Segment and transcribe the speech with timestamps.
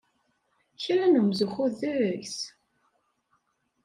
[0.83, 2.37] Kra n umzuxxu deg-s!